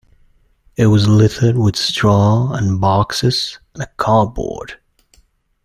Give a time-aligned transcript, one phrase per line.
[0.77, 4.79] It was littered with straw and boxes, and cardboard.